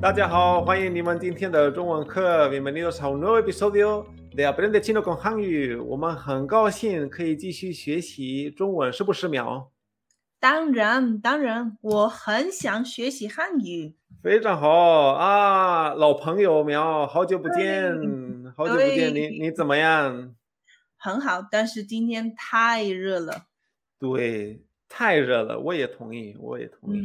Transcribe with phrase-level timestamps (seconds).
[0.00, 5.76] 大家好，欢迎你们今天的中文课，bienvenidos a un nuevo episodio de Aprende Chino con 汉语。
[5.76, 9.70] 我们很高兴可以继续学习中文，是不是苗？
[10.38, 13.94] 当然，当然，我很想学习汉语。
[14.22, 14.70] 非常好
[15.12, 17.92] 啊，老朋友苗，好久不见，
[18.56, 20.34] 好久不见，你你怎么样？
[20.96, 23.44] 很好，但是今天太热了。
[23.98, 27.04] 对，太热了，我也同意，我也同意。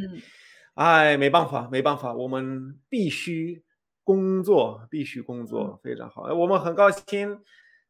[0.75, 3.63] 哎，没办法，没办法，我们必须
[4.03, 6.23] 工作，必须工作，非常好。
[6.33, 7.39] 我们很高兴，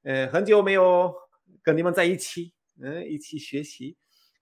[0.03, 1.13] 呃，很久没有
[1.63, 3.97] 跟你们在一起，嗯，一起学习。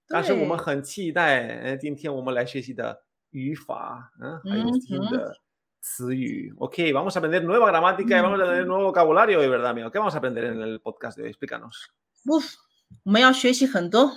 [0.09, 5.33] 但是我们很期待，嗯，今天我们来学习的语法，嗯，还有新的
[5.79, 6.53] 词语。
[6.57, 9.89] OK，vamos a aprender nueva gramática y vamos a aprender nuevo vocabulario, verdad, mío.
[9.89, 11.29] ¿Qué vamos a aprender en el podcast de hoy?
[11.29, 11.93] Explícanos.
[12.25, 12.57] Uf.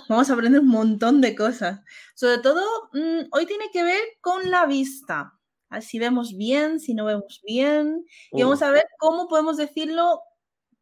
[0.07, 1.81] Vamos a aprender un montón de cosas.
[2.15, 2.61] Sobre todo,
[2.93, 5.33] mm, hoy tiene que ver con la vista.
[5.81, 8.05] Si vemos bien, si no vemos bien.
[8.31, 10.21] Y vamos a ver cómo podemos decirlo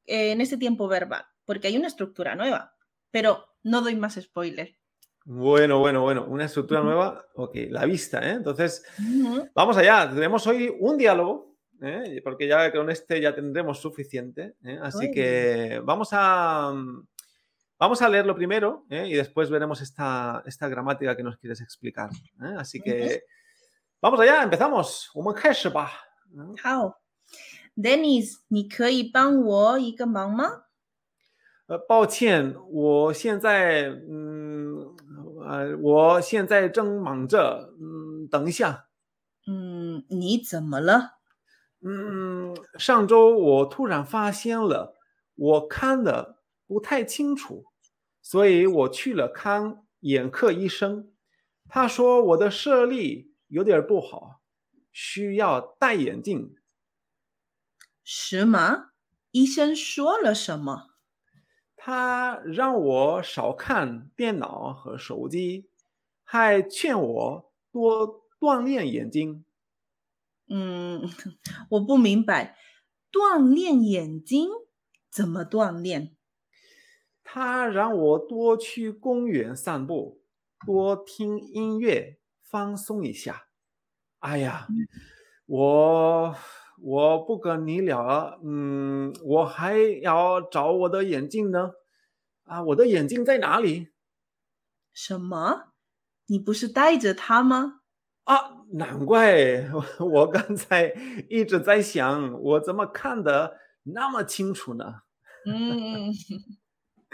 [0.06, 1.26] eh, en este tiempo verbal.
[1.46, 2.76] Porque hay una estructura nueva.
[3.12, 4.76] Pero no doy más spoiler.
[5.24, 6.26] Bueno, bueno, bueno.
[6.28, 7.26] Una estructura nueva.
[7.34, 8.34] Ok, la vista, ¿eh?
[8.34, 8.86] Entonces,
[9.56, 10.10] vamos allá.
[10.14, 11.56] Tenemos hoy un diálogo.
[11.82, 12.22] ¿eh?
[12.24, 14.56] Porque ya con este ya tendremos suficiente.
[14.64, 14.80] ¿eh?
[14.82, 17.08] Así que vamos a mm,
[17.79, 19.07] Vamos a leerlo primero ¿eh?
[19.09, 22.11] y después veremos esta, esta gramática que nos quieres explicar.
[22.43, 22.55] ¿eh?
[22.59, 23.23] Así que
[24.03, 25.11] vamos allá, empezamos.
[25.15, 26.95] How?
[27.75, 30.65] Dennis, 你可以帮我一个忙吗？
[31.67, 34.95] 呃，抱歉，我现在嗯
[35.41, 38.89] 呃，我现在正忙着，嗯，等一下。
[39.47, 41.21] 嗯，你怎么了？
[41.81, 44.97] 嗯，上周我突然发现了，
[45.37, 46.37] 我看的
[46.68, 47.66] 不太清楚，
[48.22, 51.12] 所以我去了看眼科医生。
[51.68, 54.42] 他说我的视力有点不好，
[54.92, 56.56] 需要戴眼镜。
[58.04, 58.92] 什么？
[59.32, 60.92] 医生说了什么？
[61.76, 65.70] 他让我少看电脑和手机，
[66.24, 69.46] 还劝我多锻炼眼睛。
[70.48, 71.02] 嗯，
[71.72, 72.58] 我不明白，
[73.12, 74.50] 锻炼眼睛
[75.12, 76.15] 怎么锻炼？
[77.26, 80.22] 他让我多去公园散步，
[80.66, 83.48] 多听音乐，放松一下。
[84.20, 84.68] 哎呀，
[85.48, 86.36] 我
[86.82, 91.72] 我不跟你聊了，嗯，我还要找我的眼镜呢。
[92.46, 93.90] 啊，我的眼镜在哪里？
[94.94, 95.74] 什么？
[96.28, 97.82] 你不是带着它吗？
[98.28, 99.70] 啊，难怪
[100.00, 100.88] 我刚才
[101.30, 105.02] 一直在想，我怎么看得那么清楚呢？
[105.46, 106.12] 嗯。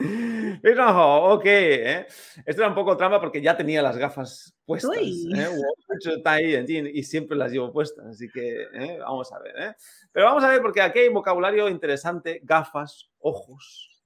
[0.61, 1.45] Pero ok.
[1.45, 2.07] ¿eh?
[2.45, 4.97] Esto era un poco trampa porque ya tenía las gafas puestas.
[4.97, 6.91] ¿eh?
[6.93, 8.97] Y siempre las llevo puestas, así que ¿eh?
[8.99, 9.55] vamos a ver.
[9.57, 9.75] ¿eh?
[10.11, 14.03] Pero vamos a ver porque aquí hay vocabulario interesante, gafas, ojos.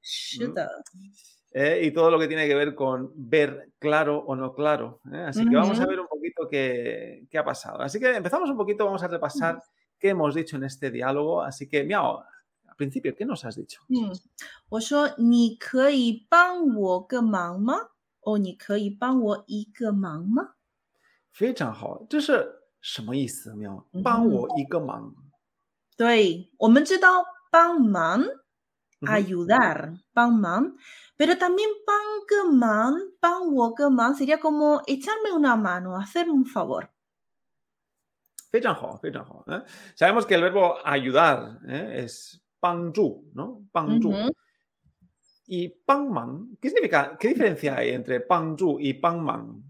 [1.51, 1.81] ¿eh?
[1.83, 5.01] Y todo lo que tiene que ver con ver claro o no claro.
[5.25, 7.81] Así que vamos a ver un poquito qué, qué, ha pasado.
[7.81, 9.61] Así que empezamos un poquito, vamos a repasar
[9.99, 11.41] qué hemos dicho en este diálogo.
[11.41, 12.19] Así que, miau,
[12.75, 13.81] principio, ¿qué nos has dicho?
[29.01, 29.09] Mm.
[29.09, 29.93] Ayudar,
[31.17, 31.69] pero también
[34.15, 36.91] sería como echarme una mano, hacer un favor.
[39.95, 42.03] Sabemos que el verbo ayudar ¿eh?
[42.05, 43.61] es 帮助, ¿no?
[43.71, 44.11] Pangju.
[45.45, 47.15] Y pangman, ¿qué significa?
[47.19, 49.63] ¿Qué diferencia hay entre pangju y pangman?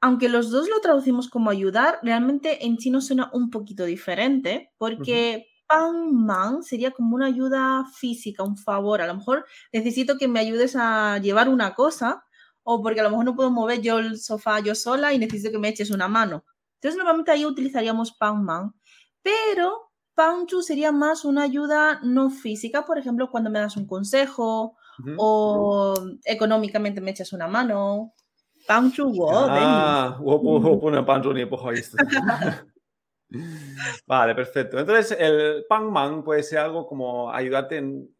[0.00, 5.36] Aunque los dos lo traducimos como ayudar, realmente en chino suena un poquito diferente, porque
[5.36, 5.54] uh -huh.
[5.66, 9.00] Pangman sería como una ayuda física, un favor.
[9.00, 12.24] A lo mejor necesito que me ayudes a llevar una cosa,
[12.64, 15.52] o porque a lo mejor no puedo mover yo el sofá yo sola y necesito
[15.52, 16.44] que me eches una mano.
[16.80, 18.74] Entonces, normalmente ahí utilizaríamos Pangman,
[19.22, 19.83] pero
[20.14, 24.76] Pangju sería más una ayuda no física, por ejemplo, cuando me das un consejo
[25.16, 25.94] o
[26.24, 28.12] económicamente me echas una mano.
[28.66, 30.16] Pangju Ah,
[34.06, 34.78] Vale, perfecto.
[34.78, 38.10] Entonces, el pangman puede ser algo como ayudarte en,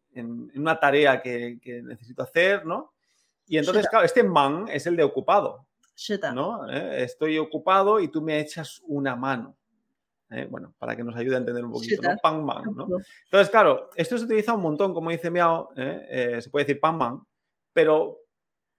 [0.55, 2.93] una tarea que, necesito hacer, ¿no?
[3.47, 5.67] Y entonces, claro, este man es el de ocupado.
[6.33, 6.69] ¿no?
[6.69, 7.03] ¿Eh?
[7.03, 9.55] Estoy ocupado y tú me echas una mano.
[10.35, 10.47] ¿Eh?
[10.49, 12.15] bueno, para que nos ayude a entender un poquito, ¿no?
[12.21, 12.87] Pangman, ¿no?
[13.25, 16.05] Entonces, claro, esto se utiliza un montón, como dice Miao, ¿eh?
[16.09, 17.21] Eh, se puede decir Pangman,
[17.73, 18.19] pero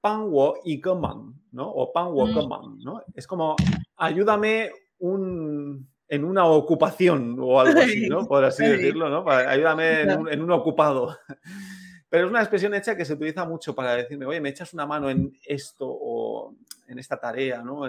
[0.00, 1.68] Pangwo y ¿no?
[1.68, 2.82] O Pangwo mm.
[2.84, 3.02] ¿no?
[3.14, 3.56] Es como,
[3.96, 8.26] ayúdame un, en una ocupación o algo así, ¿no?
[8.26, 9.28] Por así decirlo, ¿no?
[9.28, 11.18] ayúdame en un, ocupado.
[12.08, 14.86] Pero es una expresión hecha que se utiliza mucho para decirme, oye, me echas una
[14.86, 16.54] mano en esto o
[16.86, 17.82] en esta tarea, ¿no?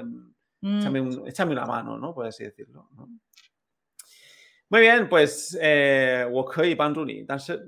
[0.62, 1.28] Mm.
[1.28, 2.16] échame, una mano, ¿no?
[2.16, 2.90] Por así decirlo.
[4.69, 6.27] Muy bien, pues eh,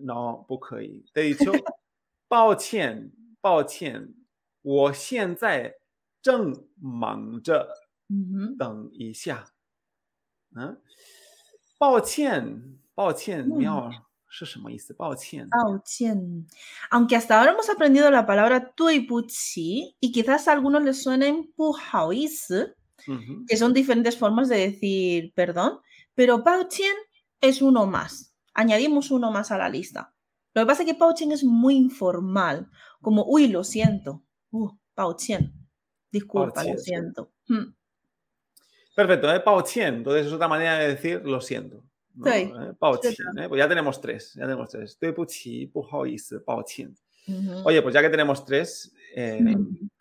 [0.01, 0.47] no,
[1.13, 1.53] Te he dicho,
[2.29, 4.15] 抱歉，抱歉，
[4.63, 5.75] 我现在
[6.23, 7.69] 正忙着，
[8.59, 9.45] 等一下。
[10.57, 10.79] 嗯，
[11.79, 13.91] 抱歉，抱歉，喵
[14.27, 14.95] 是什么意思？
[14.95, 15.47] 抱歉。
[15.51, 16.47] 抱歉。
[16.91, 22.77] Aunque hasta ahora hemos aprendido la palabra 对不起 y quizás a algunos les suenen 不好意思,
[23.47, 25.81] que son diferentes formas de decir perdón,
[26.19, 26.95] pero 抱歉
[27.41, 28.35] es uno más.
[28.55, 30.15] Añadimos uno más a la lista.
[30.55, 32.71] Lo que pasa es que 抱歉 es muy informal,
[33.01, 34.23] como uy, lo siento.
[34.51, 35.51] Uh, 抱歉.
[36.11, 37.33] Disculpa, lo siento.
[37.49, 37.75] Hmm.
[38.95, 39.41] Perfecto, ¿eh?
[39.41, 41.83] Pao Entonces es otra manera de decir lo siento.
[42.15, 42.31] Sí.
[42.31, 42.73] ¿Eh?
[42.79, 43.49] Pao ¿eh?
[43.49, 44.35] Pues ya tenemos tres.
[44.35, 44.97] Ya tenemos tres.
[47.65, 49.57] Oye, pues ya que tenemos tres, eh,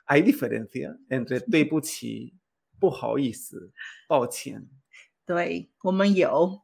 [0.05, 2.33] ¿hay diferencia entre 对不起,
[2.79, 3.71] 不好意思,
[4.07, 4.67] 抱歉?
[5.27, 6.63] 对,我们有。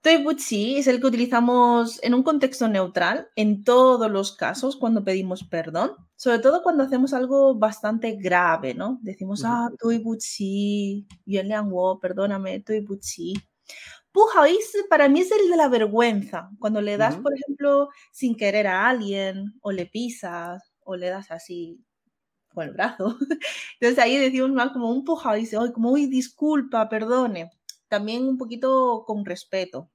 [0.00, 5.42] Toibuchi es el que utilizamos en un contexto neutral en todos los casos cuando pedimos
[5.44, 8.98] perdón, sobre todo cuando hacemos algo bastante grave, ¿no?
[9.02, 11.06] Decimos, ah, Toibuchi,
[11.66, 13.34] wo, perdóname, Toibuchi.
[14.12, 18.66] Pujaois para mí es el de la vergüenza, cuando le das, por ejemplo, sin querer
[18.68, 21.84] a alguien, o le pisas, o le das así
[22.53, 23.17] con el brazo.
[23.79, 27.51] Entonces ahí decimos mal como un pujaois, como, uy, disculpa, perdone
[27.93, 29.91] también un poquito con respeto.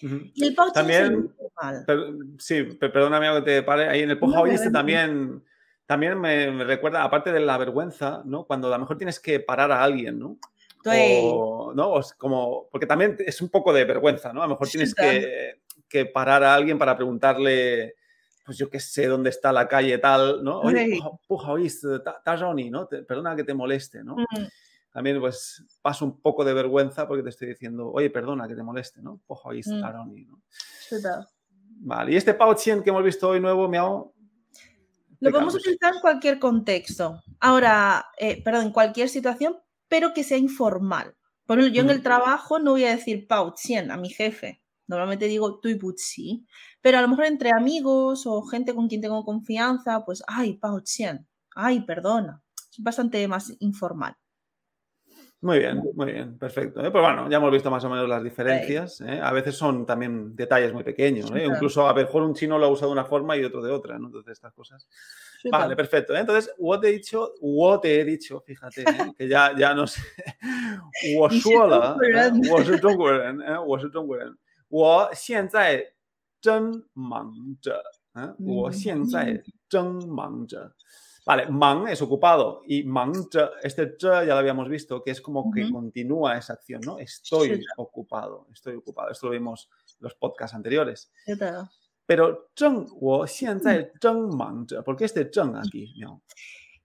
[0.00, 1.30] Y el también,
[2.38, 5.44] sí, perdóname que te pare, ahí en el Pujaoise también,
[5.86, 8.46] también me, recuerda, aparte de la vergüenza, ¿no?
[8.46, 10.38] Cuando a lo mejor tienes que parar a alguien, ¿no?
[10.84, 12.00] O, ¿no?
[12.16, 14.42] como, porque también es un poco de vergüenza, ¿no?
[14.42, 17.96] A lo mejor tienes que, que parar a alguien para preguntarle,
[18.44, 20.60] pues yo qué sé dónde está la calle tal, ¿no?
[20.60, 22.00] Oye, Pujaoise,
[22.70, 22.88] ¿no?
[23.06, 24.16] Perdona que te moleste, ¿no?
[24.16, 24.46] Mm
[24.92, 28.62] también pues paso un poco de vergüenza porque te estoy diciendo, oye, perdona que te
[28.62, 29.20] moleste, ¿no?
[29.26, 30.26] Ojo, ahí está, mm.
[30.28, 31.26] ¿no?
[31.84, 34.12] Vale, y este Pao Chien que hemos visto hoy nuevo, Miao.
[35.18, 37.22] Lo podemos utilizar en cualquier contexto.
[37.40, 39.56] Ahora, eh, perdón, en cualquier situación,
[39.88, 41.16] pero que sea informal.
[41.46, 44.61] Por ejemplo, yo en el trabajo no voy a decir Pao Chien a mi jefe.
[44.94, 46.46] Normalmente digo tú y butsi,
[46.80, 50.80] pero a lo mejor entre amigos o gente con quien tengo confianza, pues, ay, pao
[50.84, 52.42] qian, ay, perdona.
[52.70, 54.16] Es bastante más informal.
[55.42, 56.80] Muy bien, muy bien, perfecto.
[56.84, 56.90] ¿eh?
[56.92, 59.00] Pues bueno, ya hemos visto más o menos las diferencias.
[59.00, 59.18] ¿eh?
[59.20, 61.32] A veces son también detalles muy pequeños.
[61.34, 61.44] ¿eh?
[61.44, 63.72] Incluso a lo mejor un chino lo ha usado de una forma y otro de
[63.72, 64.06] otra, ¿no?
[64.06, 64.86] Entonces estas cosas.
[65.50, 66.14] Vale, perfecto.
[66.14, 66.20] ¿eh?
[66.20, 68.84] Entonces, what he dicho, what te he dicho, fíjate, ¿eh?
[69.18, 70.00] que ya, ya no sé.
[74.71, 75.93] 我是中国人，我是
[76.41, 80.75] 中国人，我现在真忙着，嗯，我现在真忙着。
[81.25, 83.11] Vale, man es ocupado y man,
[83.61, 86.99] este ya lo habíamos visto, que es como que continúa esa acción, ¿no?
[86.99, 89.11] Estoy ocupado, estoy ocupado.
[89.11, 89.69] Esto lo vimos
[89.99, 91.11] en los podcasts anteriores.
[92.05, 92.87] Pero zheng,
[94.85, 95.93] ¿por qué este zheng aquí?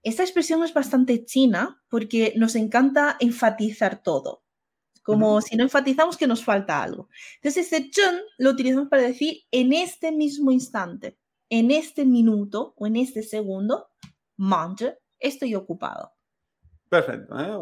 [0.01, 4.43] Esta expresión es bastante china porque nos encanta enfatizar todo.
[5.08, 5.42] como uh -huh.
[5.42, 7.08] si no enfatizamos que nos falta algo.
[7.36, 12.86] Entonces, este chun lo utilizamos para decir en este mismo instante, en este minuto o
[12.86, 13.88] en este segundo,
[14.36, 16.12] manje, estoy ocupado.
[16.90, 17.40] Perfecto.
[17.40, 17.54] ¿eh?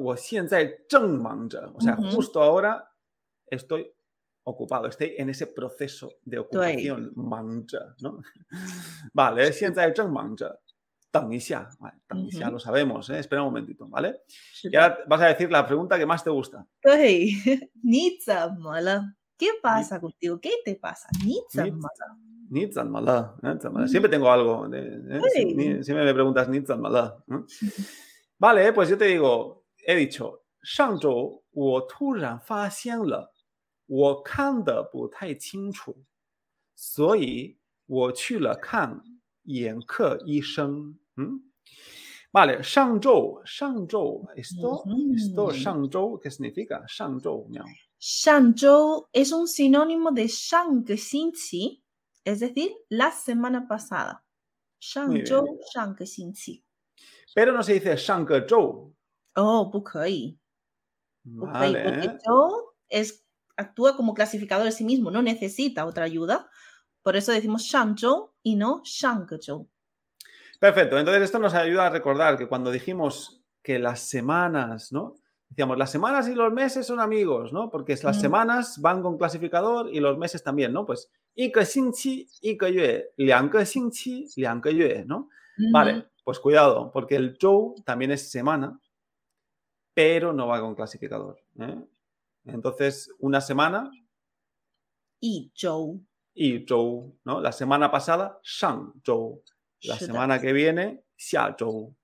[1.72, 2.14] O sea, uh -huh.
[2.16, 2.92] justo ahora
[3.48, 3.92] estoy
[4.42, 8.22] ocupado, estoy en ese proceso de ocupación, manja, ¿no?
[9.14, 9.66] Vale, sí.
[11.15, 13.19] 在正忙着，等一下, vale, 等一下 lo sabemos, ¿eh?
[13.19, 14.21] espera un momentito, ¿vale?
[14.63, 16.65] Y ahora vas a decir la pregunta que más te gusta.
[16.81, 17.33] 对，
[17.83, 20.39] 你怎么了？¿Qué pasa contigo?
[20.39, 21.09] ¿Qué te pasa?
[21.25, 23.35] 你怎么了？
[23.41, 24.67] ni Siempre tengo algo.
[24.73, 25.81] ¿eh?
[25.83, 26.61] siempre me preguntas ni
[28.37, 33.33] Vale, pues yo te digo, he dicho, 上周我突然发现了
[33.87, 36.05] 我看的不太清楚，
[36.75, 39.01] 所以我去了看
[39.43, 40.97] 眼科医生。
[41.17, 41.41] 嗯，
[42.31, 44.83] Vale, 上周上周 esto
[45.15, 46.85] esto 上周 ¿qué significa?
[46.87, 47.47] 上周
[47.99, 51.83] Shangzhou es un sinónimo de shang xinqi
[52.23, 54.23] es decir, la semana pasada.
[54.79, 56.63] Shangzhou, Shangxinqi.
[57.35, 58.91] Pero no se dice Shangzhou.
[59.35, 59.71] Oh,
[61.23, 61.83] Vale.
[61.83, 63.23] Porque Zhou es,
[63.55, 66.49] actúa como clasificador de sí mismo, no necesita otra ayuda.
[67.03, 69.67] Por eso decimos Shangzhou y no Shangzhou.
[70.66, 70.98] Perfecto.
[70.98, 75.14] Entonces esto nos ayuda a recordar que cuando dijimos que las semanas, ¿no?
[75.48, 77.70] decíamos, las semanas y los meses son amigos, ¿no?
[77.70, 80.84] Porque las semanas van con clasificador y los meses también, ¿no?
[80.84, 81.08] Pues,
[85.06, 85.28] ¿no?
[85.72, 88.80] Vale, pues cuidado, porque el zhou también es semana,
[89.94, 91.38] pero no va con clasificador.
[91.60, 91.80] ¿eh?
[92.44, 93.88] Entonces, una semana.
[95.20, 96.04] Y zhou.
[96.34, 97.40] Y zhou, ¿no?
[97.40, 99.44] La semana pasada, shang zhou
[99.83, 101.95] La semana que viene, xia zhou.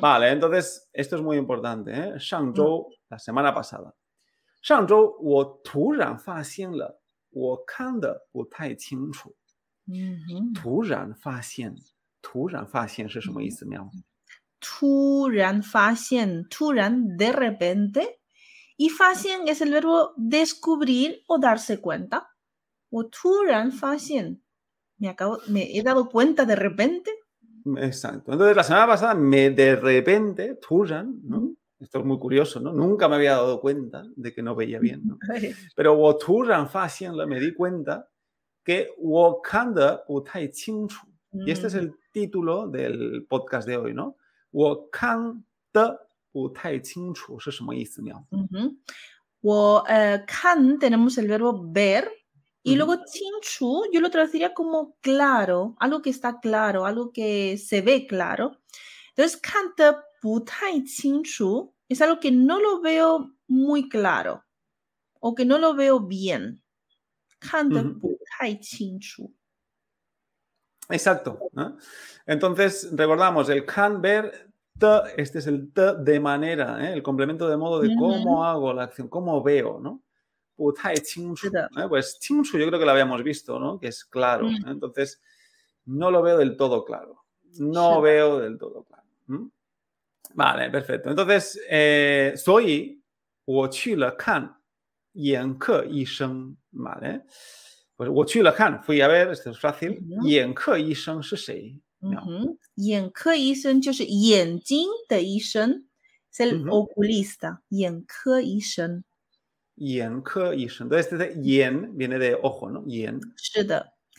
[0.00, 1.92] Vale, entonces, esto es muy importante.
[1.92, 2.18] ¿eh?
[2.18, 3.94] Shang zhou, la semana pasada.
[4.62, 9.36] Shang zhou, 我突然发现了，我看的不太清楚。
[10.54, 11.74] 突然发现。
[12.22, 13.64] 突然发现是什么意思？
[13.66, 13.88] 喵。
[14.58, 18.18] 突然发现，突然 de repente.
[18.78, 22.26] Y 发现 es el verbo descubrir o darse cuenta.
[22.90, 24.39] O 突然发现
[25.00, 27.10] me acabo, me he dado cuenta de repente.
[27.78, 28.32] Exacto.
[28.32, 31.52] Entonces la semana pasada me de repente, Turan, ¿no?
[31.78, 32.72] Esto es muy curioso, ¿no?
[32.72, 35.18] Nunca me había dado cuenta de que no veía bien, ¿no?
[35.74, 38.08] Pero 我突然发现了 me di cuenta
[38.64, 41.06] que 我看的不太清楚。
[41.32, 44.16] y este es el título del podcast de hoy, ¿no?
[44.52, 48.24] 我看的不太清楚是什么意思呢？
[48.30, 48.76] 嗯哼，
[49.42, 52.08] 我呃看 tenemos el verbo ver
[52.63, 57.81] y luego chinchu yo lo traduciría como claro, algo que está claro, algo que se
[57.81, 58.59] ve claro.
[59.09, 64.45] Entonces, canta putai Chu es algo que no lo veo muy claro
[65.19, 66.61] o que no lo veo bien.
[67.39, 68.59] Canta putai
[68.99, 69.33] Chu
[70.89, 71.39] Exacto.
[72.25, 74.51] Entonces, recordamos, el can ver
[75.15, 76.93] este es el t de manera, ¿eh?
[76.93, 80.01] el complemento de modo de cómo hago la acción, cómo veo, ¿no?
[80.58, 81.86] ¿eh?
[81.88, 83.78] Pues chinchu yo creo que lo habíamos visto, ¿no?
[83.78, 84.48] Que es claro.
[84.48, 84.56] ¿eh?
[84.66, 85.20] Entonces,
[85.84, 87.24] no lo veo del todo claro.
[87.58, 89.04] No veo del todo claro.
[90.34, 91.10] Vale, perfecto.
[91.10, 91.58] Entonces,
[92.42, 93.02] soy,
[93.44, 94.56] 我去了看
[95.12, 97.22] 眼科医生, ¿vale?
[97.96, 100.02] Pues 我去了看, fui a ver, esto es fácil.
[100.24, 101.80] 眼科医生是谁？
[102.74, 105.86] 眼科医生就是眼睛的医生，
[106.30, 109.04] es el oculista，眼科医生。
[109.81, 112.85] Yenke Entonces, este yen viene de ojo, ¿no?
[112.85, 113.19] Yen.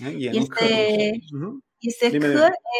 [0.00, 0.12] ¿Eh?
[0.18, 1.62] Y este, uh -huh.
[1.80, 2.18] este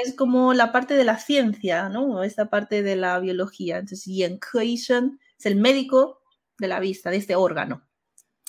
[0.05, 2.25] es como la parte de la ciencia, ¿no?
[2.25, 3.79] Esta parte de la biología.
[3.79, 6.23] Entonces, Yenke es el médico
[6.59, 7.87] de la vista, de este órgano.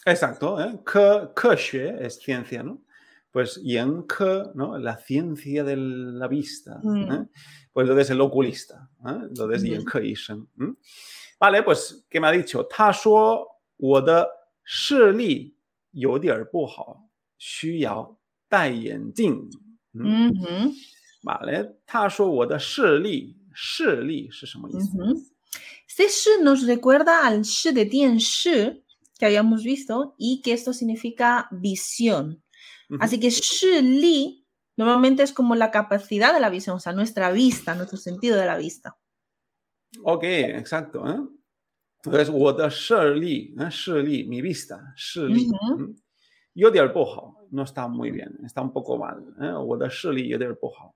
[0.06, 0.60] Exacto.
[0.60, 0.80] ¿eh?
[0.84, 2.84] Ke, es ciencia, ¿no?
[3.32, 4.80] Pues Yen Ke, ¿no?
[4.80, 6.80] La ciencia de la vista.
[6.84, 6.88] ¿eh?
[6.88, 7.30] Mm.
[7.72, 8.90] Pues entonces el oculista.
[9.06, 9.20] ¿eh?
[9.30, 9.62] Entonces.
[9.62, 9.66] Mm.
[9.66, 10.76] Yen Ke
[11.40, 12.66] Vale, pues, ¿qué me ha dicho?
[12.66, 14.25] Tashuo Ta shuo, wo de
[14.65, 15.55] shi li
[15.93, 18.19] you dier bu hao, xu yao
[18.51, 19.51] dai yan jing.
[21.23, 24.89] Vale, ta shuo wo de shi li, shi li 是什么意思？
[25.87, 28.85] Este shi nos recuerda al shi de Dian Shi,
[29.19, 32.43] que habíamos visto y que esto significa visión.
[33.01, 33.31] Así que
[33.83, 34.47] Li
[34.77, 38.47] normalmente es como la capacidad de la visión, o sea, nuestra vista, nuestro sentido de
[38.47, 38.97] la vista.
[40.05, 41.05] Ok, exacto.
[41.09, 41.19] ¿eh?
[42.05, 42.31] Entonces,
[43.17, 44.25] Li, ¿eh?
[44.27, 45.51] mi vista, Li.
[46.55, 46.71] Yo
[47.51, 49.23] no está muy bien, está un poco mal.
[49.41, 49.53] ¿eh?
[49.53, 50.95] 我的视力有点不好。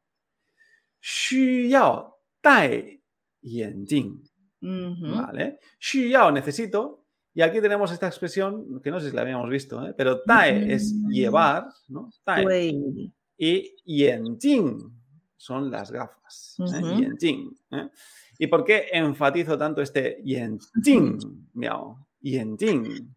[1.00, 3.00] 需要戴
[3.40, 4.23] 眼镜。
[4.61, 5.59] Vale.
[5.81, 7.02] 需要 necesito
[7.35, 9.95] y aquí tenemos esta expresión que no sé si la habíamos visto, ¿eh?
[9.97, 12.11] pero tae es llevar, ¿no?
[12.25, 12.75] Tae.
[13.38, 14.96] Y yenjing
[15.38, 16.56] son las gafas.
[16.60, 17.10] ¿eh?
[17.72, 17.89] ¿eh?
[18.39, 21.50] ¿Y por qué enfatizo tanto este yenjing?
[21.53, 22.06] Miao.
[22.22, 23.15] Yenjing.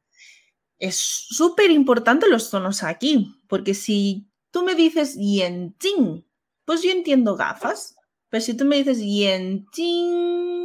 [0.79, 6.25] Es súper importante los tonos aquí, porque si tú me dices yenjing,
[6.65, 7.97] pues yo entiendo gafas.
[8.29, 10.61] Pero si tú me dices yenjing,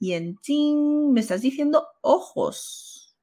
[0.00, 3.16] Yenjing, me estás diciendo ojos.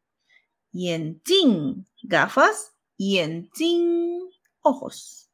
[0.71, 2.73] Yenjing, gafas.
[2.97, 4.29] Yenjing,
[4.61, 5.29] ojos.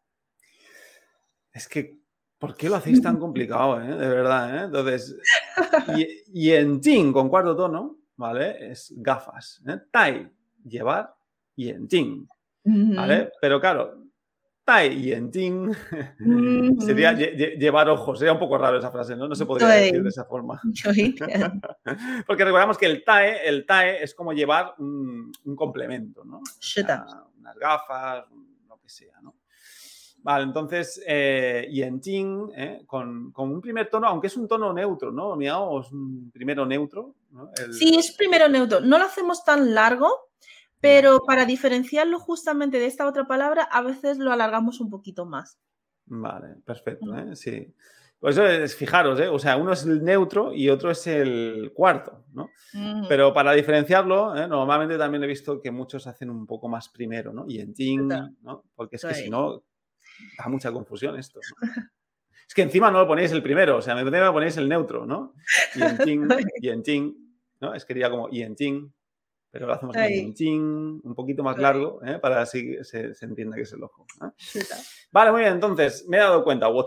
[1.54, 2.00] Es que,
[2.42, 3.96] ¿por qué lo hacéis tan complicado, eh?
[3.96, 4.64] De verdad, ¿eh?
[4.66, 5.16] Entonces,
[6.34, 8.72] Yenjing con cuarto tono, ¿vale?
[8.72, 9.62] Es gafas.
[9.68, 9.78] ¿eh?
[9.92, 10.28] Tai,
[10.66, 11.16] llevar,
[11.56, 12.28] Yenjing.
[12.64, 13.32] ¿Vale?
[13.40, 14.02] Pero claro,
[14.80, 15.32] y en
[16.80, 18.20] sería llevar ojos.
[18.20, 19.28] Sería un poco raro esa frase, ¿no?
[19.28, 20.62] No se podría decir de esa forma.
[22.28, 26.42] Porque recordamos que el tae, el tae es como llevar un, complemento, ¿no?
[27.38, 28.26] unas gafas,
[28.68, 29.31] lo que sea, ¿no?
[30.24, 32.00] Vale, entonces, eh, y en
[32.56, 35.36] eh, con, con, un primer tono, aunque es un tono neutro, ¿no?
[35.36, 37.16] Miao es un primero neutro.
[37.72, 38.82] Sí, es primero neutro.
[38.82, 40.30] No lo hacemos tan largo,
[40.80, 45.58] pero para diferenciarlo justamente de esta otra palabra, a veces lo alargamos un poquito más.
[46.06, 47.36] Vale, perfecto, ¿eh?
[47.36, 47.74] sí.
[48.20, 49.28] Pues eso es, fijaros, ¿eh?
[49.28, 52.52] o sea, uno es el neutro y otro es el cuarto, ¿no?
[53.10, 54.48] Pero para diferenciarlo, ¿eh?
[54.48, 57.46] normalmente también he visto que muchos hacen un poco más primero, ¿no?
[57.48, 58.08] Y en ting,
[58.44, 58.66] ¿no?
[58.76, 59.64] Porque es que si no,
[60.38, 61.40] da mucha confusión esto.
[62.48, 65.34] Es que encima no lo ponéis el primero, o sea, me ponéis el neutro, ¿no?
[65.76, 66.28] Y en ting,
[66.62, 67.14] y en ting,
[67.62, 67.74] ¿no?
[67.74, 68.92] Es que diría como y en ting,
[69.50, 72.20] pero lo hacemos un poquito más largo, ¿eh?
[72.20, 74.06] para así se, se, entienda que es el ojo.
[75.12, 76.86] Vale, muy bien, entonces me he dado cuenta, 我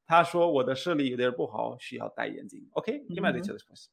[0.06, 2.68] 他说我的视力有点不好，需要戴眼镜。
[2.72, 3.88] OK, ¿qué me has dicho después?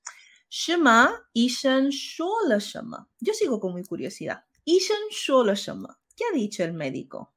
[0.49, 1.09] 是吗？
[1.33, 3.07] 医生说了什么？
[3.19, 4.43] Yo sigo con mi curiosidad.
[4.65, 7.33] 医生说了什么？¿Qué ha dicho el médico?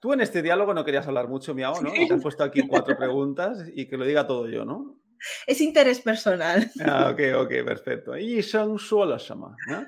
[0.00, 1.92] Tú en este diálogo no querías hablar mucho, Miao, ¿no?
[1.92, 4.98] Te has puesto aquí cuatro preguntas y que lo diga todo yo, ¿no?
[5.47, 6.69] es interés personal.
[6.83, 8.17] Ah, ok, ok, perfecto.
[8.17, 9.55] Y son solo llama.
[9.67, 9.87] ¿no?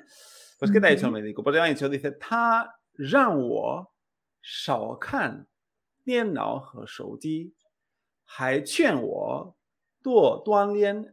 [0.58, 1.42] Pues, ¿qué te ha dicho el médico?
[1.42, 3.90] Pues le ha dicho, dice, ta ran wo
[4.42, 5.46] shao kan
[6.06, 7.50] nian nao he shou di,
[8.38, 9.54] hai chuan wo
[10.02, 11.04] duo duan lian,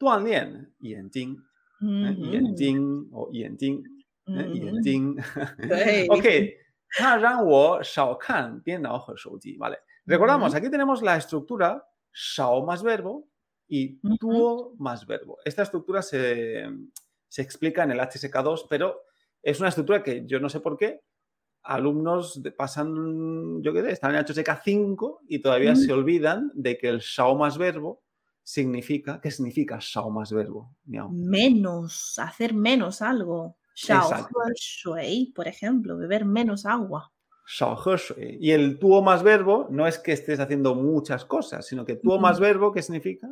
[0.00, 1.36] duan lian yan ding.
[1.82, 2.14] ¿Eh?
[2.32, 3.84] Yan ding o yan ding.
[4.28, 4.48] ¿eh?
[4.54, 5.18] Yan ding.
[6.10, 6.26] Ok,
[6.98, 9.78] ta ran wo shao kan nian nao he shou di, ¿vale?
[10.06, 11.82] Recordamos, aquí tenemos la estructura
[12.12, 13.28] shao más verbo,
[13.74, 15.38] y tuo más verbo.
[15.46, 16.68] Esta estructura se,
[17.26, 19.00] se explica en el HSK2, pero
[19.42, 21.00] es una estructura que yo no sé por qué
[21.62, 26.98] alumnos pasan, yo qué sé, están en HSK5 y todavía se olvidan de que el
[26.98, 28.02] shao más verbo
[28.42, 30.76] significa, ¿qué significa shao más verbo?
[30.84, 33.56] Menos, hacer menos algo.
[33.74, 37.10] Shao shui, por ejemplo, beber menos agua.
[37.46, 38.36] Shao shui.
[38.38, 42.18] Y el tuo más verbo no es que estés haciendo muchas cosas, sino que tuo
[42.18, 43.30] más verbo, ¿qué significa?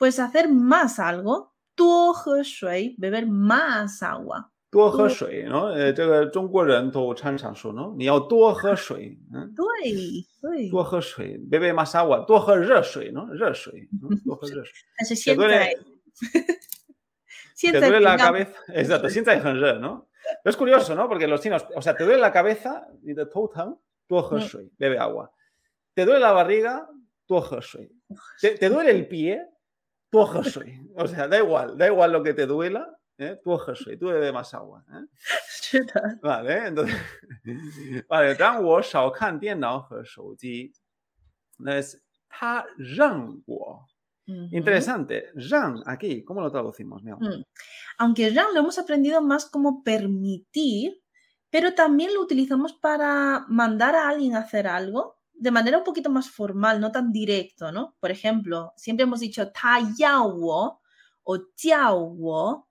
[0.00, 1.54] Pues hacer más algo.
[1.74, 4.50] Tuo shui, beber más agua.
[4.68, 5.66] 多喝水，¿no?
[5.68, 7.94] 呃，这个中国人都常常说，¿no?
[7.96, 13.26] 你要多喝水，嗯，对对，多喝水，bebe más agua，多喝热水，¿no?
[13.32, 13.88] 热水，
[14.24, 14.72] 多喝热水。
[14.98, 15.74] 但是现在，
[17.54, 20.08] 现在 te duele la cabeza, exacto, 现在很热，¿no?
[20.42, 21.08] Pero es curioso, ¿no?
[21.08, 25.30] Porque los chinos, o sea, te duele la cabeza, y de total, 多喝水，bebe agua.
[25.94, 26.86] Te duele la barriga,
[27.26, 27.92] 多喝水。
[28.40, 29.46] Te, te duele el pie,
[30.10, 30.80] 多喝水。
[30.96, 32.96] O sea, da igual, da igual lo que te duela.
[33.18, 33.38] ¿eh?
[33.42, 33.58] Tú
[33.92, 34.84] y tú bebes más agua.
[34.92, 35.80] ¿eh?
[36.22, 36.96] Vale, entonces.
[38.08, 38.30] Vale,
[41.58, 42.66] Entonces, ta
[44.26, 45.30] Interesante.
[45.34, 47.02] Ran, aquí, ¿cómo lo traducimos?
[47.02, 47.42] Mm.
[47.98, 51.00] Aunque ran lo hemos aprendido más como permitir,
[51.48, 56.11] pero también lo utilizamos para mandar a alguien a hacer algo de manera un poquito
[56.11, 57.95] más formal, no tan directo, ¿no?
[57.99, 60.79] Por ejemplo, siempre hemos dicho ta yao
[61.23, 62.67] o jiao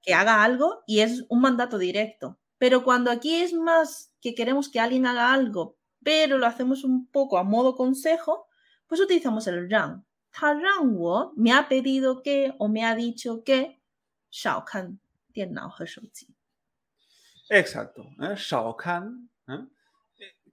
[0.00, 2.38] que haga algo y es un mandato directo.
[2.56, 7.06] Pero cuando aquí es más que queremos que alguien haga algo, pero lo hacemos un
[7.08, 8.48] poco a modo consejo,
[8.86, 10.06] pues utilizamos el ran.
[10.30, 13.82] Ta ran wo me ha pedido que o me ha dicho que
[14.30, 14.98] shao kan
[17.50, 18.02] Exacto.
[18.22, 18.34] ¿eh?
[18.34, 19.66] Shao kan, ¿eh?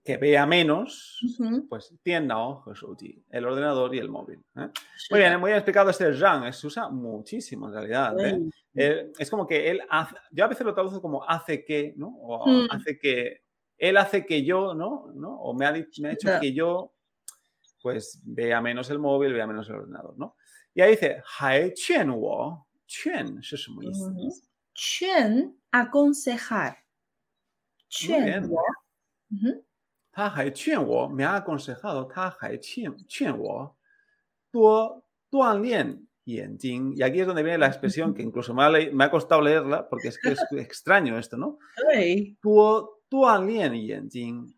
[0.04, 1.20] Que vea menos,
[1.68, 2.36] pues tienda
[3.30, 4.42] el ordenador y el móvil.
[4.56, 4.68] ¿eh?
[5.10, 8.18] Muy bien, muy bien explicado este RAN, se usa muchísimo en realidad.
[8.20, 8.40] ¿eh?
[8.74, 12.08] Eh, es como que él hace, yo a veces lo traduzco como hace que, ¿no?
[12.08, 12.68] O mm.
[12.70, 13.42] hace que,
[13.76, 15.12] él hace que yo, ¿no?
[15.14, 15.40] ¿no?
[15.40, 16.94] O me ha, me ha dicho que yo,
[17.82, 20.36] pues vea menos el móvil, vea menos el ordenador, ¿no?
[20.74, 23.92] Y ahí dice, hai chen wo, chen, es muy
[24.74, 26.78] Chen, aconsejar.
[27.88, 28.62] Chen wo.
[30.17, 33.75] 他还劝我，me ha aconsejado, 他还劝劝我
[34.51, 36.93] 多锻炼眼睛.
[36.95, 39.89] Y aquí es donde viene la expresión que incluso me ha, me ha costado leerla
[39.89, 41.57] porque es que es extraño esto, ¿no?
[42.41, 44.53] 多锻炼眼睛，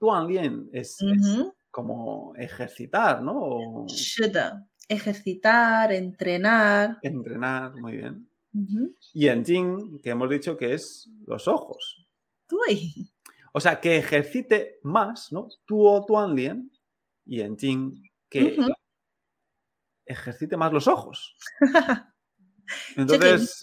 [0.00, 3.86] 锻炼 es, es como ejercitar, ¿no?
[3.88, 6.98] 是的，ejercitar, entrenar.
[7.02, 8.28] Entrenar, muy bien.
[9.12, 10.00] Y -huh.
[10.00, 12.06] que hemos dicho que es los ojos.
[12.48, 13.10] 对。
[13.52, 15.48] o sea, que ejercite más, ¿no?
[15.64, 16.70] Tuo tuanlien
[17.26, 17.56] y en
[18.28, 18.56] que
[20.06, 21.36] ejercite más los ojos.
[22.96, 23.62] Entonces.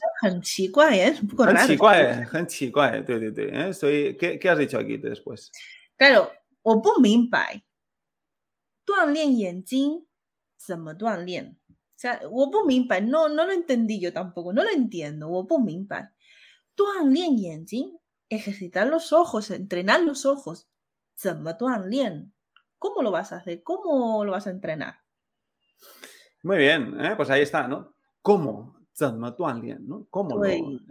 [4.17, 5.51] ¿Qué, ¿Qué has dicho aquí después?
[5.97, 6.31] Claro,
[6.63, 6.81] o
[11.95, 12.21] O sea,
[13.01, 15.29] no, no lo entendí yo tampoco, no lo entiendo.
[15.29, 16.11] 我不明白，
[16.75, 17.98] 锻炼眼睛
[18.30, 20.68] ejercitar los ojos, entrenar los ojos.
[22.78, 23.62] ¿Cómo lo vas a hacer?
[23.62, 25.02] ¿Cómo lo vas a entrenar?
[26.42, 27.14] Muy bien, ¿eh?
[27.16, 27.94] pues ahí está, ¿no?
[28.22, 28.80] ¿Cómo?
[29.86, 30.06] ¿no?
[30.08, 30.44] ¿Cómo lo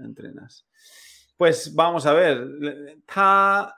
[0.04, 0.68] entrenas?
[1.38, 2.98] Pues vamos a ver.
[3.06, 3.76] Ta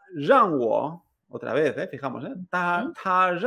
[1.29, 1.87] otra vez, ¿eh?
[1.87, 2.33] fijamos, ¿eh?
[2.49, 3.37] Ta, ta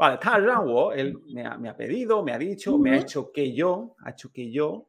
[0.00, 0.36] Vale, ta
[0.94, 4.10] él me ha, me ha, pedido, me ha dicho, me ha hecho que yo, ha
[4.10, 4.88] hecho que yo,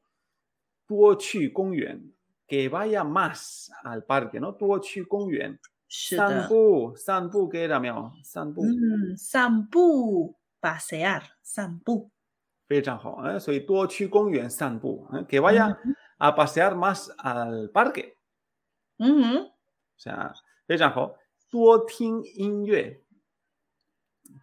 [0.86, 2.14] tuo chu yuan,
[2.48, 4.56] que vaya más al parque, ¿no?
[4.56, 5.60] Tuo chu yuan.
[5.90, 8.12] Sanbu, sanbu, ¿qué era, miau?
[8.22, 8.62] Sanbu.
[8.66, 12.10] Mm, sanbu, pasear, sanbu.
[12.68, 15.78] 非常好，哎，所以多去公园散步，哎，que vaya
[16.18, 18.16] a pasear más al parque。
[18.98, 19.52] 嗯哼，o
[19.98, 20.34] sea，
[20.68, 21.16] 非常好，
[21.50, 23.01] 多听音乐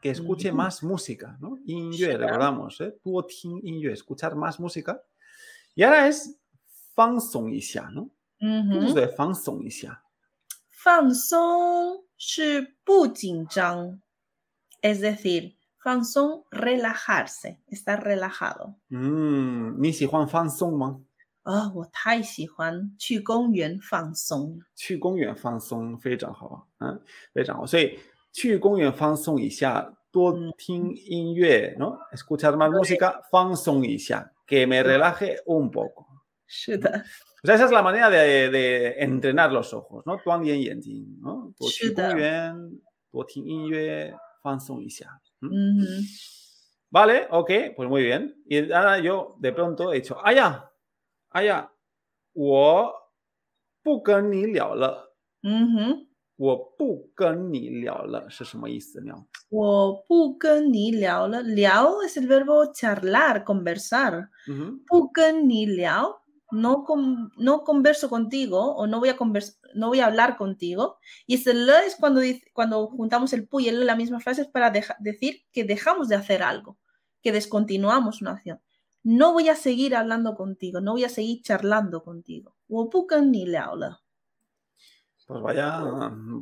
[0.01, 1.59] ，que escuche más música, ¿no?
[1.67, 6.37] 音乐，recordamos, eh, 多听音乐，escuchar más música。y ahora es
[6.95, 8.11] 放松一下，¿no?
[8.41, 10.03] 嗯哼，对，放松一下。
[10.71, 14.01] 放松是不紧张，
[14.83, 15.55] es decir。
[15.79, 18.77] 放松，relajarse, estar relajado。
[18.89, 21.03] 嗯，你喜欢放松吗？
[21.43, 24.63] 啊，我太喜欢去公园放松。
[24.75, 27.03] 去公园放松非常好，嗯，
[27.35, 27.67] 非常好。
[27.67, 27.99] 所以
[28.33, 31.99] 去公园放松一下，多听音乐，¿no?
[32.13, 36.07] Escuchar más música，放松一下，que me relaje un poco。
[36.47, 37.05] 是的。
[37.43, 40.19] O sea, esa es la manera de, de entrenar los ojos, ¿no?
[40.25, 41.53] 锻炼眼睛，¿no?
[41.57, 42.55] 多去公园，
[43.11, 45.21] 多听音乐，放松一下。
[46.91, 48.37] Vale, ok, pues muy bien.
[48.47, 50.71] Y ahora yo de pronto he dicho, ah, ya,
[51.31, 51.69] ah, ya,
[52.33, 52.93] 我
[53.83, 55.13] 不跟你聊了。
[55.43, 56.07] 嗯哼，
[56.39, 59.15] 我不跟你聊了是什么意思呢？
[59.51, 64.29] 我不跟你聊了，聊 es el verbo charlar, conversar.
[64.87, 66.85] 不跟你聊 no,
[67.37, 69.17] no converso contigo o no voy, a
[69.75, 70.99] no voy a hablar contigo.
[71.27, 72.21] Y ese le es cuando,
[72.53, 76.17] cuando juntamos el pu y el la misma frase es para decir que dejamos de
[76.17, 76.79] hacer algo,
[77.23, 78.61] que descontinuamos una acción.
[79.05, 82.57] No voy a seguir hablando contigo, no voy a seguir charlando contigo.
[83.23, 84.01] ni le habla.
[85.29, 85.81] Pues vaya,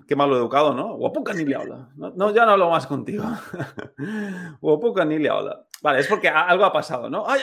[0.08, 0.96] qué malo educado, ¿no?
[0.96, 1.88] Guapuca ni le habla.
[1.94, 3.24] No, ya no hablo más contigo.
[4.60, 5.64] Guapuca ni le habla.
[5.80, 7.24] Vale, es porque algo ha pasado, ¿no?
[7.26, 7.40] Ay,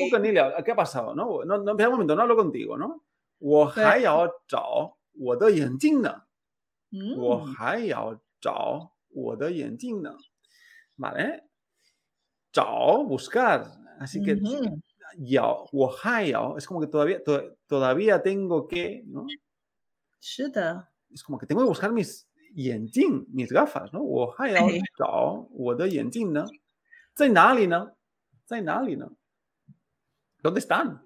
[0.00, 0.64] Guapuca ni le habla.
[0.64, 1.14] ¿Qué ha pasado?
[1.14, 3.04] No, no, no, espera un momento, no hablo contigo, ¿no?
[3.40, 6.22] 我还要找我的眼镜呢。
[7.16, 10.14] 我还要找我的眼镜呢。
[10.98, 11.44] Vale.
[12.52, 13.64] 找 buscar.
[13.98, 14.36] Así que
[15.18, 17.20] ya, 我还要 es como que todavía,
[17.66, 19.26] todavía tengo que, ¿no?
[21.12, 24.02] Es como que tengo que buscar mis yenjing, mis gafas, ¿no?
[30.42, 31.02] ¿Dónde están?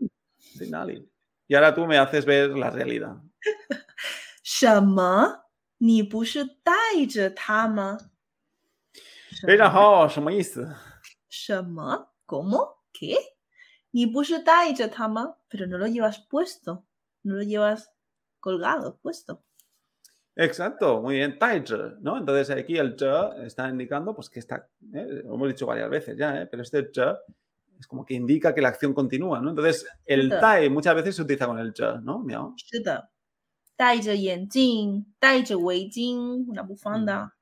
[1.46, 3.20] Y ahora tú me haces ver la realidad.
[4.42, 5.44] 什么？
[5.78, 6.72] 你不是带
[7.06, 7.98] 着它吗？
[9.46, 10.74] 非常好，什么意思？
[11.28, 12.78] 什么？¿Cómo?
[12.92, 13.16] ¿Qué?
[13.90, 15.36] 你不是带着它吗？
[15.48, 16.84] Pero no lo llevas puesto,
[17.22, 17.90] no lo llevas
[18.39, 19.43] colgado, puesto.
[20.35, 22.17] Exacto, muy bien, Taizhe, ¿no?
[22.17, 25.23] Entonces aquí el zhe está indicando pues que está, ¿eh?
[25.25, 26.47] lo hemos dicho varias veces ya, ¿eh?
[26.47, 27.13] pero este zhe
[27.77, 29.49] es como que indica que la acción continúa, ¿no?
[29.49, 32.19] Entonces el tai muchas veces se utiliza con el zhe, ¿no?
[32.19, 32.55] Miao.
[36.47, 37.35] una bufanda,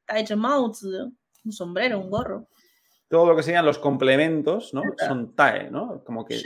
[1.45, 2.47] un sombrero, un gorro.
[3.09, 4.81] Todo lo que sean los complementos, ¿no?
[4.97, 6.03] Son tai, ¿no?
[6.03, 6.41] Como que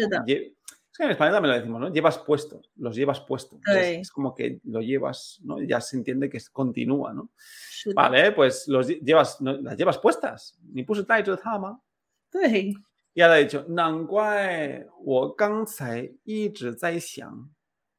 [1.06, 1.90] en español también lo decimos, ¿no?
[1.94, 3.58] Llevas puesto, los llevas puesto.
[3.66, 3.72] Sí.
[3.72, 5.62] Es, es, como que lo llevas, ¿no?
[5.62, 7.32] Ya se entiende que es, continúa, ¿no?
[7.36, 7.92] Sí.
[7.94, 10.58] Vale, pues los llevas, no, las llevas puestas.
[10.72, 11.82] Ni puso title hama.
[12.32, 12.76] Sí.
[13.14, 17.50] Y ahora he dicho, Nanguai, wo gangsai yi zhi zai xiang,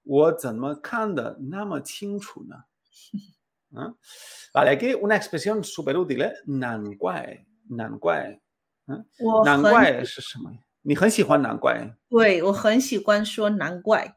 [0.05, 2.57] wo zenme kan de nama qingchu ne.
[3.77, 3.93] ¿Ah?
[4.55, 6.35] Vale, aquí una expresión súper útil, ¿eh?
[6.47, 8.41] Nanguai, nanguai.
[8.89, 9.03] ¿eh?
[9.45, 10.37] Nanguai es...
[10.82, 11.96] 你很喜欢难怪？
[12.10, 14.16] 对，我很喜欢说难怪。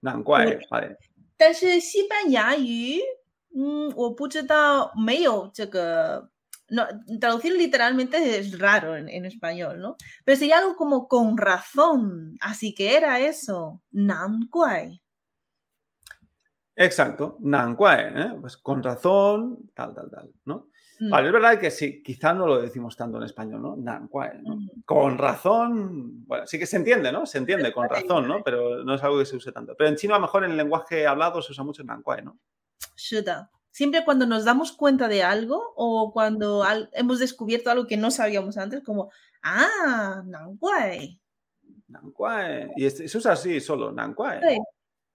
[0.00, 0.96] 难怪，哎。
[1.36, 3.00] 但是西班牙语，
[3.56, 6.30] 嗯，我不知道，没有这个。
[6.72, 6.86] No,
[7.18, 9.96] traducir literalmente es raro en, en español, ¿no?
[10.24, 12.36] Pero sería algo como con razón.
[12.40, 13.80] Así que era eso.
[13.90, 15.02] Nanguay.
[16.76, 18.38] Exacto, nanguay, ¿eh?
[18.40, 20.68] Pues con razón, tal, tal, tal, ¿no?
[20.99, 21.09] Mm.
[21.09, 23.75] Vale, es verdad que sí, quizá no lo decimos tanto en español, ¿no?
[23.75, 24.55] ¿no?
[24.55, 24.69] Mm.
[24.85, 27.25] Con razón, bueno, sí que se entiende, ¿no?
[27.25, 28.43] Se entiende, con razón, ¿no?
[28.43, 29.75] Pero no es algo que se use tanto.
[29.77, 32.21] Pero en chino a lo mejor en el lenguaje hablado se usa mucho el nanguae,
[32.21, 32.37] ¿no?
[32.95, 33.51] Shuda.
[33.71, 38.57] Siempre cuando nos damos cuenta de algo o cuando hemos descubierto algo que no sabíamos
[38.57, 39.11] antes, como,
[39.43, 41.19] ah, nanguae.
[41.89, 42.71] Nanguae.
[42.77, 44.39] Y se usa así solo, nanguae.
[44.41, 44.59] Sí,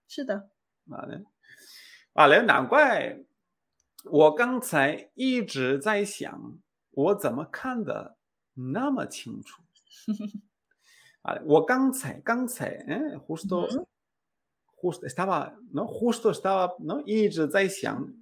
[0.07, 0.47] Shuda.
[0.85, 1.23] Vale.
[2.13, 3.25] Vale, nanguae.
[4.04, 6.58] 我刚才一直在想，
[6.92, 8.16] 我怎么看的
[8.54, 9.62] 那么清楚？
[11.22, 13.66] Vale, 我刚才刚才，eh, justo,
[14.76, 15.84] justo estaba, ¿no?
[15.86, 17.02] Justo estaba, ¿no?
[17.04, 18.14] 一直在想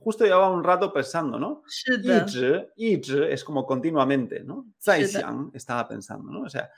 [0.00, 1.62] justo llevaba un rato pensando, ¿no?
[1.66, 4.66] 是一的，直一直 es como continuamente, ¿no?
[4.78, 6.42] 在是的想 estaba pensando, ¿no?
[6.42, 6.68] O sea,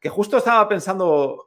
[0.00, 1.46] que justo estaba pensando,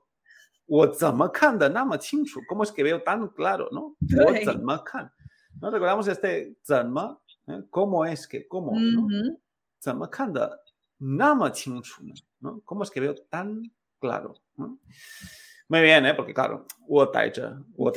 [0.68, 2.40] 我怎么看的那么清楚?
[2.48, 3.98] ¿Cómo es que veo tan claro, no?
[5.61, 7.19] ¿No recordamos este Zanma?
[7.47, 7.63] ¿eh?
[7.71, 8.73] ¿Cómo es que, cómo?
[8.79, 9.09] ¿no?
[12.41, 12.61] ¿no?
[12.65, 13.63] ¿Cómo es que veo tan
[13.99, 14.35] claro?
[15.69, 16.15] Muy bien, ¿eh?
[16.15, 17.93] porque claro, Wo Taija, Wo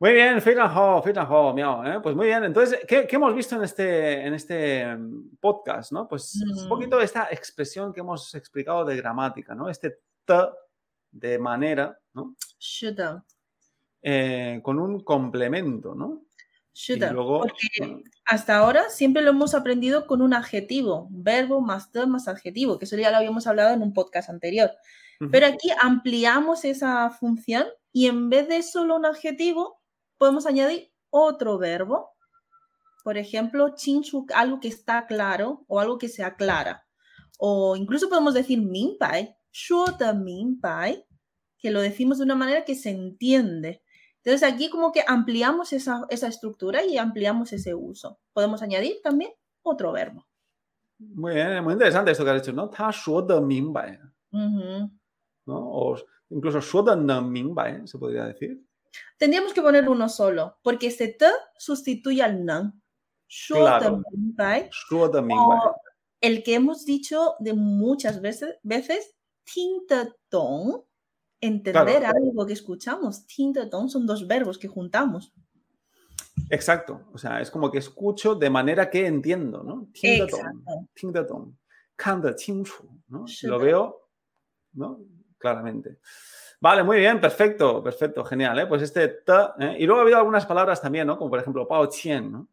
[0.00, 1.84] muy bien, Feitanho, Feitanho, miau.
[1.84, 2.00] ¿eh?
[2.00, 5.90] Pues muy bien, entonces, ¿qué, ¿qué, hemos visto en este, en este mm, podcast?
[5.90, 6.06] ¿no?
[6.06, 9.68] Pues un poquito esta expresión que hemos explicado de gramática, ¿no?
[9.68, 10.34] Este t
[11.10, 12.36] de manera, ¿no?
[14.10, 16.22] Eh, con un complemento, ¿no?
[17.12, 22.26] Luego, porque hasta ahora siempre lo hemos aprendido con un adjetivo, verbo más to más
[22.26, 24.70] adjetivo, que eso ya lo habíamos hablado en un podcast anterior.
[25.30, 29.82] Pero aquí ampliamos esa función y en vez de solo un adjetivo,
[30.16, 32.12] podemos añadir otro verbo.
[33.04, 36.86] Por ejemplo, chinchuk, algo que está claro o algo que se aclara.
[37.38, 41.04] O incluso podemos decir minpai, shota minpai,
[41.58, 43.82] que lo decimos de una manera que se entiende.
[44.28, 48.20] Entonces aquí como que ampliamos esa, esa estructura y ampliamos ese uso.
[48.34, 50.26] Podemos añadir también otro verbo.
[50.98, 52.68] Muy bien, muy interesante esto que has dicho, ¿no?
[52.68, 52.90] Ta
[53.26, 53.98] de mingbai.
[55.46, 55.96] O
[56.28, 58.62] incluso shuo de se podría decir.
[59.16, 62.82] Tendríamos que poner uno solo, porque este te sustituye al nan.
[63.46, 64.02] Claro.
[65.10, 65.72] de mingbai.
[66.20, 69.86] El que hemos dicho de muchas veces, veces, ting
[71.40, 73.26] entender algo que escuchamos.
[73.26, 75.32] Ting de son dos verbos que juntamos.
[76.50, 77.08] Exacto.
[77.12, 79.88] O sea, es como que escucho de manera que entiendo, ¿no?
[79.92, 80.94] Ting de tong.
[80.94, 81.12] Ting
[82.22, 82.34] de
[83.08, 83.24] ¿no?
[83.42, 84.08] Lo veo,
[84.72, 85.00] ¿no?
[85.36, 85.98] Claramente.
[86.60, 88.58] Vale, muy bien, perfecto, perfecto, genial.
[88.58, 88.66] ¿eh?
[88.66, 89.76] Pues este t, ¿eh?
[89.78, 91.16] y luego ha habido algunas palabras también, ¿no?
[91.16, 92.48] Como por ejemplo, pao chien, ¿no?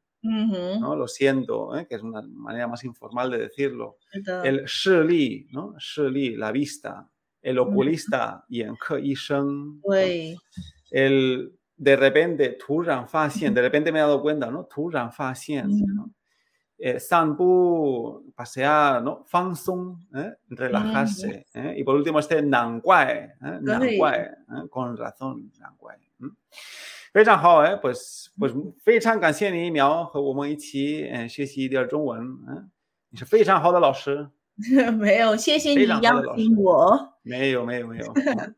[0.96, 1.86] Lo siento, ¿eh?
[1.88, 3.98] que es una manera más informal de decirlo.
[4.44, 5.76] El shi li, ¿no?
[5.78, 7.08] Shi li, la vista,
[7.46, 9.80] El oculista, yan ke yi sheng.
[9.84, 9.92] ¿no?
[9.92, 10.36] 对
[10.92, 14.64] el de repente, 突然发现, de repente me he dado cuenta, ¿no?
[14.64, 16.10] 突然发现, ¿no?
[16.78, 19.24] Eh, 散步, pasear, ¿no?
[19.28, 20.34] 放松, ¿eh?
[20.50, 21.46] relajarse.
[21.54, 21.76] ¿eh?
[21.78, 23.60] Y por último este 难怪, ¿eh?
[23.62, 24.68] 难怪, ¿eh?
[24.70, 25.96] con razón, 难怪.
[25.96, 26.32] ¿eh?
[27.14, 27.78] 非常好, ¿eh?
[27.82, 28.54] Pues, pues
[28.84, 32.70] 非常感谢你，苗和我们一起嗯学习一点中文，嗯，
[33.10, 34.30] 你是非常好的老师。
[34.98, 37.15] 没有，谢谢你邀请我。
[37.25, 38.13] 没有没有没有。
[38.13, 38.55] 嗯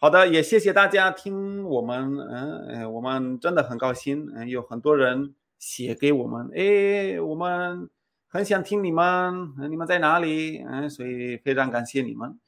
[0.00, 7.90] 好的，也谢谢大家听我们，嗯呃，我们真的很高兴，嗯，有很多人写给我们，哎，我们
[8.26, 10.64] 很想听你们，嗯你们在哪里？
[10.64, 12.38] 嗯，所以非常感谢你们。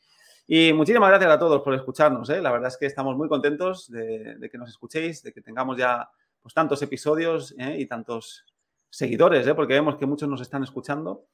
[0.49, 2.29] Y muchísimas gracias a todos por escucharnos.
[2.31, 2.41] ¿eh?
[2.43, 5.77] La verdad es que estamos muy contentos de, de que nos escuchéis, de que tengamos
[5.77, 6.09] ya
[6.43, 7.77] pues, tantos episodios ¿eh?
[7.79, 8.45] y tantos
[8.91, 9.55] seguidores, ¿eh?
[9.55, 11.27] porque vemos que muchos nos están escuchando.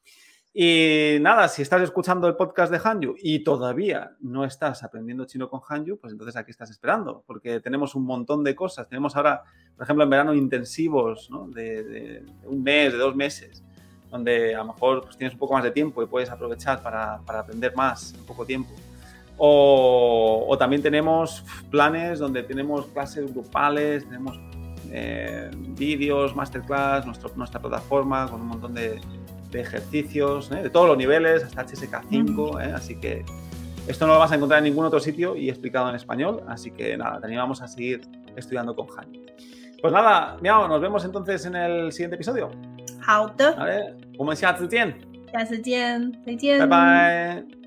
[0.56, 5.50] Y nada, si estás escuchando el podcast de Hanyu y todavía no estás aprendiendo chino
[5.50, 8.88] con Hanyu, pues entonces aquí estás esperando, porque tenemos un montón de cosas.
[8.88, 9.42] Tenemos ahora,
[9.76, 11.48] por ejemplo, en verano intensivos ¿no?
[11.48, 13.63] de, un mes, de dos meses,
[14.12, 17.18] donde a lo mejor pues, tienes un poco más de tiempo y puedes aprovechar para,
[17.26, 18.70] para aprender más en poco tiempo.
[19.39, 24.39] O, o también tenemos planes donde tenemos clases grupales, tenemos
[24.92, 29.02] eh, vídeos, masterclass, nuestro- nuestra plataforma con un montón de,
[29.53, 30.62] de ejercicios ¿eh?
[30.62, 32.62] de todos los niveles, hasta HSK5.
[32.62, 32.72] ¿eh?
[32.74, 33.24] Así que
[33.87, 36.42] esto no lo vas a encontrar en ningún otro sitio y explicado en español.
[36.48, 38.03] Así que nada, te animamos a seguir
[38.37, 39.07] estudiando con Han.
[39.81, 42.51] Pues nada, miau, nos vemos entonces en el siguiente episodio.
[43.01, 43.94] 好的， ¿vale?
[44.18, 44.92] 我们下次见，
[45.33, 47.62] 下次见，再见，拜拜。